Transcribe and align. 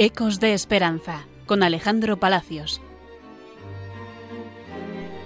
Ecos 0.00 0.38
de 0.38 0.54
Esperanza 0.54 1.24
con 1.44 1.64
Alejandro 1.64 2.18
Palacios. 2.18 2.80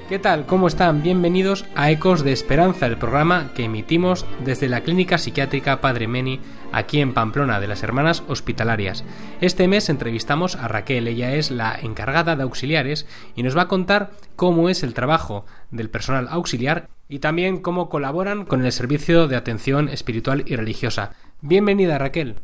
¿Qué 0.08 0.18
tal? 0.18 0.46
¿Cómo 0.46 0.66
están? 0.66 1.02
Bienvenidos 1.02 1.66
a 1.74 1.90
Ecos 1.90 2.24
de 2.24 2.32
Esperanza, 2.32 2.86
el 2.86 2.96
programa 2.96 3.52
que 3.54 3.64
emitimos 3.64 4.24
desde 4.42 4.70
la 4.70 4.80
Clínica 4.80 5.18
Psiquiátrica 5.18 5.82
Padre 5.82 6.08
Meni, 6.08 6.40
aquí 6.72 7.02
en 7.02 7.12
Pamplona, 7.12 7.60
de 7.60 7.68
las 7.68 7.82
Hermanas 7.82 8.22
Hospitalarias. 8.28 9.04
Este 9.42 9.68
mes 9.68 9.90
entrevistamos 9.90 10.56
a 10.56 10.68
Raquel, 10.68 11.06
ella 11.06 11.34
es 11.34 11.50
la 11.50 11.78
encargada 11.78 12.34
de 12.34 12.44
auxiliares 12.44 13.06
y 13.36 13.42
nos 13.42 13.54
va 13.54 13.62
a 13.62 13.68
contar 13.68 14.12
cómo 14.36 14.70
es 14.70 14.82
el 14.82 14.94
trabajo 14.94 15.44
del 15.70 15.90
personal 15.90 16.28
auxiliar 16.30 16.88
y 17.10 17.18
también 17.18 17.60
cómo 17.60 17.90
colaboran 17.90 18.46
con 18.46 18.64
el 18.64 18.72
servicio 18.72 19.28
de 19.28 19.36
atención 19.36 19.90
espiritual 19.90 20.44
y 20.46 20.56
religiosa. 20.56 21.12
Bienvenida 21.42 21.98
Raquel. 21.98 22.36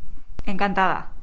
Encantada. 0.45 1.18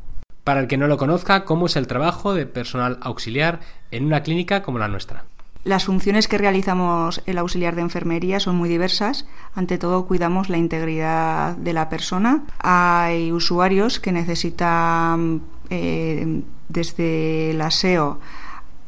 Para 0.45 0.59
el 0.59 0.67
que 0.67 0.77
no 0.77 0.85
lo 0.85 0.97
conozca, 0.97 1.43
¿cómo 1.43 1.65
es 1.65 1.75
el 1.75 1.87
trabajo 1.87 2.35
de 2.35 2.45
personal 2.45 2.99
auxiliar 3.01 3.61
en 3.89 4.05
una 4.05 4.21
clínica 4.21 4.61
como 4.61 4.77
la 4.77 4.87
nuestra? 4.87 5.25
Las 5.63 5.85
funciones 5.85 6.27
que 6.27 6.37
realizamos 6.37 7.23
el 7.25 7.39
auxiliar 7.39 7.73
de 7.73 7.81
enfermería 7.81 8.39
son 8.39 8.55
muy 8.55 8.69
diversas. 8.69 9.25
Ante 9.55 9.79
todo, 9.79 10.05
cuidamos 10.05 10.49
la 10.49 10.57
integridad 10.57 11.57
de 11.57 11.73
la 11.73 11.89
persona. 11.89 12.43
Hay 12.59 13.31
usuarios 13.31 13.99
que 13.99 14.11
necesitan 14.11 15.41
eh, 15.71 16.43
desde 16.69 17.49
el 17.49 17.61
aseo 17.61 18.19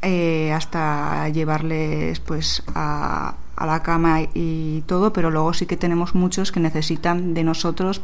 eh, 0.00 0.52
hasta 0.52 1.28
llevarles 1.30 2.20
pues 2.20 2.62
a, 2.72 3.34
a 3.56 3.66
la 3.66 3.82
cama 3.82 4.20
y 4.32 4.84
todo, 4.86 5.12
pero 5.12 5.32
luego 5.32 5.52
sí 5.54 5.66
que 5.66 5.76
tenemos 5.76 6.14
muchos 6.14 6.52
que 6.52 6.60
necesitan 6.60 7.34
de 7.34 7.42
nosotros 7.42 8.00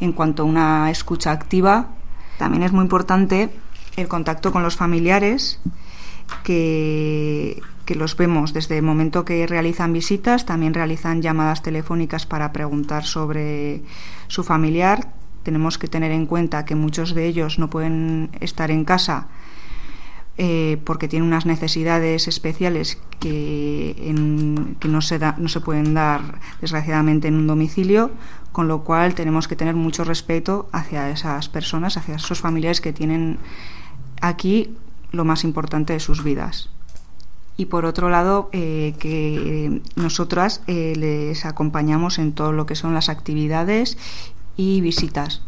en 0.00 0.12
cuanto 0.12 0.42
a 0.42 0.46
una 0.46 0.90
escucha 0.90 1.30
activa 1.30 1.90
también 2.38 2.62
es 2.62 2.72
muy 2.72 2.82
importante 2.82 3.50
el 3.96 4.08
contacto 4.08 4.52
con 4.52 4.62
los 4.62 4.76
familiares, 4.76 5.60
que, 6.42 7.62
los 7.88 8.16
vemos 8.16 8.52
desde 8.52 8.78
el 8.78 8.82
momento 8.82 9.24
que 9.24 9.46
realizan 9.46 9.92
visitas, 9.92 10.44
también 10.44 10.74
realizan 10.74 11.22
llamadas 11.22 11.62
telefónicas 11.62 12.26
para 12.26 12.52
preguntar 12.52 13.04
sobre 13.04 13.82
su 14.28 14.44
familiar. 14.44 15.12
Tenemos 15.44 15.78
que 15.78 15.88
tener 15.88 16.10
en 16.10 16.26
cuenta 16.26 16.64
que 16.64 16.74
muchos 16.74 17.14
de 17.14 17.26
ellos 17.26 17.58
no 17.58 17.70
pueden 17.70 18.30
estar 18.40 18.70
en 18.70 18.84
casa 18.84 19.28
eh, 20.38 20.78
porque 20.84 21.08
tienen 21.08 21.28
unas 21.28 21.46
necesidades 21.46 22.28
especiales 22.28 22.98
que, 23.20 23.94
que 24.78 24.88
no, 24.88 25.00
se 25.00 25.18
no 25.18 25.48
se 25.48 25.60
pueden 25.60 25.94
dar 25.94 26.40
desgraciadamente 26.60 27.28
en 27.28 27.34
un 27.34 27.46
domicilio 27.46 28.10
con 28.56 28.68
lo 28.68 28.84
cual 28.84 29.14
tenemos 29.14 29.48
que 29.48 29.54
tener 29.54 29.74
mucho 29.74 30.02
respeto 30.02 30.66
hacia 30.72 31.10
esas 31.10 31.50
personas, 31.50 31.98
hacia 31.98 32.14
esos 32.14 32.40
familiares 32.40 32.80
que 32.80 32.94
tienen 32.94 33.38
aquí 34.22 34.74
lo 35.12 35.26
más 35.26 35.44
importante 35.44 35.92
de 35.92 36.00
sus 36.00 36.24
vidas. 36.24 36.70
Y 37.58 37.66
por 37.66 37.84
otro 37.84 38.08
lado, 38.08 38.48
eh, 38.52 38.94
que 38.98 39.82
nosotras 39.94 40.62
eh, 40.66 40.94
les 40.96 41.44
acompañamos 41.44 42.18
en 42.18 42.32
todo 42.32 42.52
lo 42.52 42.64
que 42.64 42.76
son 42.76 42.94
las 42.94 43.10
actividades 43.10 43.98
y 44.56 44.80
visitas. 44.80 45.42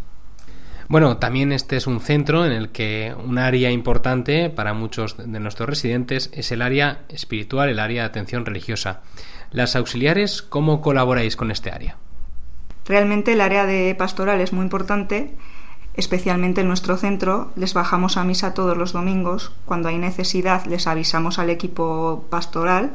Bueno, 0.89 1.19
también 1.19 1.53
este 1.53 1.77
es 1.77 1.86
un 1.86 2.00
centro 2.00 2.47
en 2.47 2.53
el 2.53 2.70
que 2.70 3.14
un 3.22 3.36
área 3.36 3.70
importante 3.70 4.48
para 4.48 4.72
muchos 4.72 5.18
de 5.18 5.39
nuestros 5.39 5.68
residentes 5.68 6.30
es 6.33 6.51
el 6.51 6.62
área 6.62 7.02
espiritual, 7.11 7.68
el 7.68 7.79
área 7.79 8.02
de 8.02 8.08
atención 8.08 8.46
religiosa. 8.46 9.02
Las 9.51 9.77
auxiliares, 9.77 10.40
¿cómo 10.40 10.80
colaboráis 10.80 11.36
con 11.36 11.51
este 11.51 11.70
área? 11.70 11.98
Realmente 12.86 13.35
el 13.35 13.42
área 13.42 13.67
de 13.67 13.95
pastoral 13.96 14.40
es 14.40 14.55
muy 14.55 14.62
importante, 14.62 15.35
especialmente 15.92 16.62
en 16.62 16.68
nuestro 16.68 16.96
centro. 16.96 17.52
Les 17.55 17.74
bajamos 17.74 18.17
a 18.17 18.24
misa 18.24 18.55
todos 18.55 18.79
los 18.79 18.95
domingos. 18.95 19.52
Cuando 19.67 19.91
hay 19.91 19.98
necesidad 19.98 20.64
les 20.64 20.86
avisamos 20.86 21.39
al 21.39 21.51
equipo 21.51 22.24
pastoral. 22.30 22.92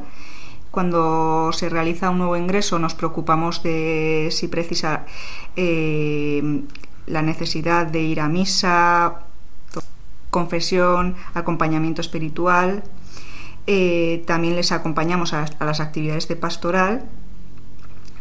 Cuando 0.72 1.52
se 1.52 1.68
realiza 1.68 2.10
un 2.10 2.18
nuevo 2.18 2.36
ingreso 2.36 2.80
nos 2.80 2.94
preocupamos 2.94 3.62
de 3.62 4.30
si 4.32 4.48
precisa 4.48 5.06
eh, 5.54 6.64
la 7.06 7.22
necesidad 7.22 7.86
de 7.86 8.02
ir 8.02 8.20
a 8.20 8.28
misa, 8.28 9.20
confesión, 10.30 11.16
acompañamiento 11.34 12.00
espiritual. 12.00 12.82
Eh, 13.66 14.22
también 14.26 14.56
les 14.56 14.72
acompañamos 14.72 15.32
a 15.32 15.46
las 15.60 15.80
actividades 15.80 16.28
de 16.28 16.36
pastoral 16.36 17.04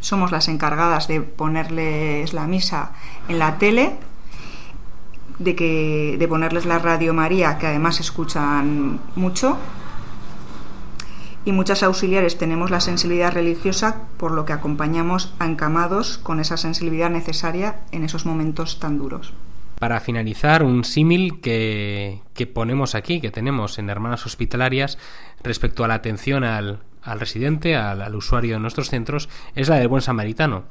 somos 0.04 0.34
las 0.34 0.50
encargadas 0.50 1.08
de 1.08 1.22
ponerles 1.22 2.34
la 2.34 2.46
misa 2.46 2.92
en 3.30 3.40
la 3.40 3.58
tele, 3.58 3.96
de, 5.40 5.56
que, 5.56 6.18
de 6.20 6.28
ponerles 6.28 6.66
la 6.66 6.78
Radio 6.78 7.14
María, 7.14 7.58
que 7.58 7.68
además 7.68 8.02
escuchan 8.02 9.00
mucho. 9.16 9.58
Y 11.46 11.52
muchas 11.52 11.84
auxiliares 11.84 12.38
tenemos 12.38 12.72
la 12.72 12.80
sensibilidad 12.80 13.34
religiosa, 13.34 14.04
por 14.18 14.32
lo 14.32 14.46
que 14.46 14.54
acompañamos 14.54 15.34
a 15.40 15.46
encamados 15.46 16.18
con 16.18 16.40
esa 16.40 16.58
sensibilidad 16.58 17.10
necesaria 17.10 17.82
en 17.92 18.04
esos 18.04 18.26
momentos 18.26 18.80
tan 18.80 18.98
duros. 18.98 19.34
Para 19.80 20.00
finalizar, 20.00 20.64
un 20.64 20.86
símil 20.86 21.42
que, 21.42 22.22
que 22.34 22.48
ponemos 22.48 22.96
aquí, 22.96 23.20
que 23.20 23.32
tenemos 23.32 23.78
en 23.80 23.90
Hermanas 23.90 24.26
Hospitalarias, 24.26 24.98
respecto 25.44 25.84
a 25.84 25.90
la 25.90 25.96
atención 25.96 26.46
al, 26.46 26.80
al 27.04 27.20
residente, 27.20 27.76
al, 27.76 28.16
usuario 28.16 28.56
de 28.56 28.60
nuestros 28.60 28.90
centros, 28.90 29.30
es 29.56 29.70
la 29.70 29.76
del 29.76 29.88
buen 29.88 30.02
samaritano. 30.02 30.64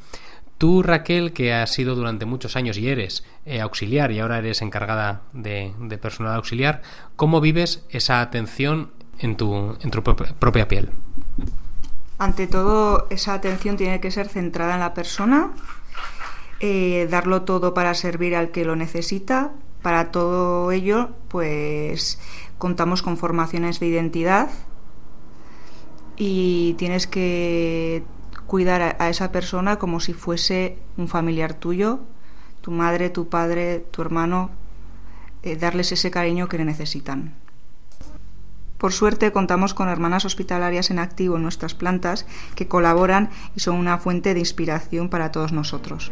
Tú, 0.58 0.82
Raquel, 0.82 1.32
que 1.32 1.52
has 1.52 1.72
sido 1.72 1.94
durante 1.94 2.24
muchos 2.24 2.56
años 2.56 2.78
y 2.78 2.88
eres 2.88 3.24
eh, 3.44 3.60
auxiliar 3.60 4.12
y 4.12 4.20
ahora 4.20 4.38
eres 4.38 4.62
encargada 4.62 5.22
de, 5.32 5.72
personal 6.00 6.34
auxiliar, 6.34 6.82
¿cómo 7.16 7.40
vives 7.40 7.84
esa 7.90 8.20
atención 8.20 8.92
en 9.22 9.36
tu, 9.36 9.76
en 9.80 9.90
tu 9.90 10.02
propia 10.02 10.68
piel? 10.68 10.90
Ante 12.18 12.46
todo, 12.46 13.06
esa 13.10 13.34
atención 13.34 13.76
tiene 13.76 14.00
que 14.00 14.10
ser 14.10 14.28
centrada 14.28 14.74
en 14.74 14.80
la 14.80 14.94
persona, 14.94 15.50
eh, 16.60 17.08
darlo 17.10 17.42
todo 17.42 17.74
para 17.74 17.94
servir 17.94 18.36
al 18.36 18.50
que 18.50 18.64
lo 18.64 18.76
necesita. 18.76 19.52
Para 19.82 20.12
todo 20.12 20.70
ello, 20.70 21.10
pues 21.28 22.20
contamos 22.58 23.02
con 23.02 23.16
formaciones 23.16 23.80
de 23.80 23.86
identidad, 23.86 24.50
y 26.16 26.74
tienes 26.74 27.06
que 27.06 28.04
cuidar 28.46 28.96
a, 28.98 29.08
esa 29.08 29.32
persona 29.32 29.78
como 29.78 30.00
si 30.00 30.12
fuese 30.12 30.78
un 30.96 31.08
familiar 31.08 31.54
tuyo, 31.54 32.00
tu 32.60 32.70
madre, 32.70 33.10
tu 33.10 33.28
padre, 33.28 33.80
tu 33.90 34.02
hermano, 34.02 34.50
eh, 35.42 35.56
darles 35.56 35.90
ese 35.92 36.10
cariño 36.10 36.48
que 36.48 36.58
necesitan. 36.64 37.34
Por 38.82 38.92
suerte 38.92 39.30
contamos 39.30 39.74
con 39.74 39.88
hermanas 39.88 40.24
hospitalarias 40.24 40.90
en 40.90 40.98
activo 40.98 41.36
en 41.36 41.44
nuestras 41.44 41.72
plantas 41.72 42.26
que 42.56 42.66
colaboran 42.66 43.30
y 43.54 43.60
son 43.60 43.76
una 43.76 43.96
fuente 43.98 44.34
de 44.34 44.40
inspiración 44.40 45.08
para 45.08 45.30
todos 45.30 45.52
nosotros. 45.52 46.10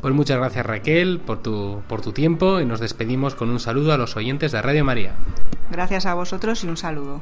Pues 0.00 0.14
muchas 0.14 0.38
gracias 0.38 0.64
Raquel 0.64 1.18
por 1.18 1.42
tu, 1.42 1.82
por 1.88 2.00
tu 2.00 2.12
tiempo 2.12 2.60
y 2.60 2.64
nos 2.64 2.78
despedimos 2.78 3.34
con 3.34 3.50
un 3.50 3.58
saludo 3.58 3.92
a 3.92 3.98
los 3.98 4.16
oyentes 4.16 4.52
de 4.52 4.62
Radio 4.62 4.84
María. 4.84 5.14
Gracias 5.68 6.06
a 6.06 6.14
vosotros 6.14 6.62
y 6.62 6.68
un 6.68 6.76
saludo. 6.76 7.20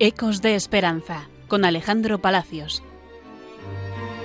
Ecos 0.00 0.42
de 0.42 0.56
Esperanza 0.56 1.28
con 1.46 1.64
Alejandro 1.64 2.18
Palacios. 2.18 2.82
Thank 3.66 4.10
you. 4.10 4.15